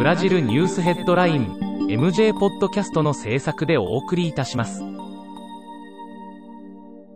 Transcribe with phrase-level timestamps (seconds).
[0.00, 1.58] ブラジルニュースヘッドライン
[1.90, 4.82] MJ ポッドキャストの制作でお送りいたします。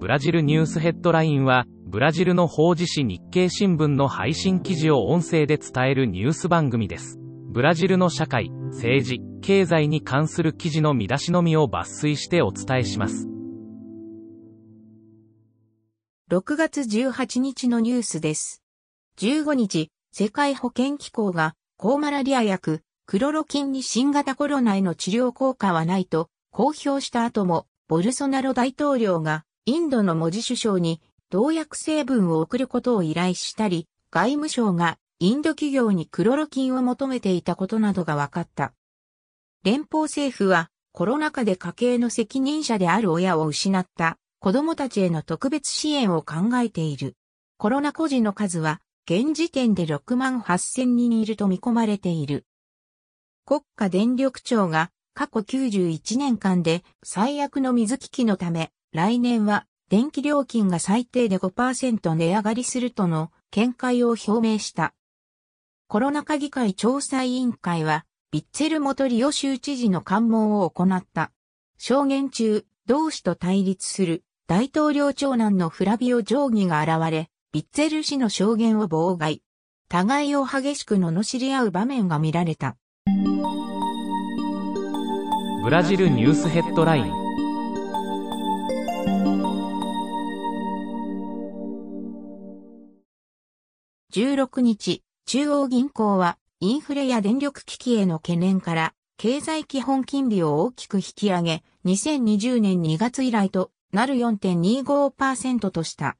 [0.00, 7.18] ブラジルニュースヘッドラインは、ブラジルの法事紙日経新聞の配信記事を音声で伝えるニュース番組です。
[7.50, 13.28] ブラジルの社会、政治、経済に関する記事の見出しのみを抜粋してお伝えします。
[16.30, 18.62] 6月18日のニュースです。
[19.18, 38.74] 15日、世界保健機構が抗マラリア薬、クロロキンに新型コロナへの治療効果はないと公表した後も、ボルソナロ大統領がインドの文字首相に同薬成分を送ることを依頼したり、外務省がインド企業にクロロキンを求めていたことなどが分かった。
[39.64, 47.16] 連邦政府はコロナ禍で家計の責任者である親を失った子供たちへの特別支援を考えている。
[47.56, 52.46] コロナ孤児の数は現時点で6万8000人いると見込まれている。
[53.44, 64.94] 国家電力庁が過去91年間で最悪の水危機のため、来年は電気料金が最低で5%値上がりするとの見解を表明した。
[65.88, 71.32] コロナ禍議会調査委員会は、ビッツェル元リオ州知事の関門を行った。
[71.78, 79.42] 証言中、同氏と対立する大統領長男のフラビオ・ジョーギが現れ、ビッツェル氏の証言を妨害。
[79.88, 82.76] 互いを激しく罵り合う場面が見られた。
[85.64, 87.12] ブラジルニュースヘッドライン。
[94.12, 106.16] 16日、中央銀行はインフレや電力危機への懸念から経済基本金利を大きく引き上げ、2020年2月以来となる4.25%とした。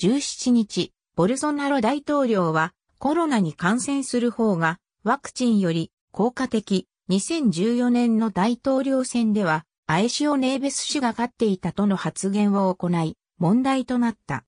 [0.00, 6.86] 17日、ボルソナロ大統領はコロナに感染する方がワクチンより効果的。
[7.10, 14.44] 2014年の大統領選ではアエシオ・ネーベス氏が勝っていたとの発言を行い問題となった。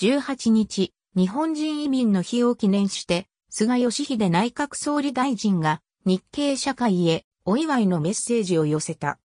[0.00, 9.20] 18日、日本人移民の日を記念して菅義偉内閣総理大臣が日系社会へお祝いのメッセージを寄せた。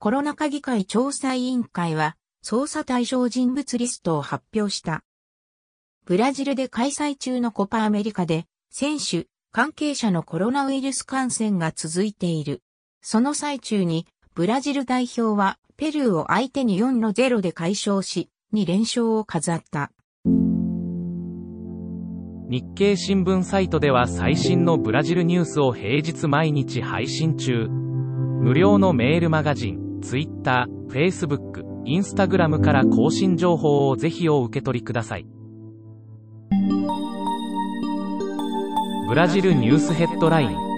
[0.00, 5.04] コロナ禍議会調査委員会は、捜査対象人物リストを発表した。
[6.04, 12.62] ブラジルで開催中のコパアメリカで、選手、関係者のコロナウイルス感染が続いている。
[13.00, 19.92] その最中に、ブラジル代表は、ペルーを相手に4の0で解消し、2連勝を飾った。
[22.48, 27.68] 日経新聞サイトでは最新のブラジルニュースを平日毎日配信中。
[27.68, 35.26] 無料のメールマガジン、Twitter、Facebook、Instagram から更新情報をぜひお受け取りください。
[39.08, 40.71] ブラジルニュースヘッドライン